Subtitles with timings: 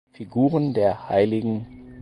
[0.13, 1.61] Figuren der hl.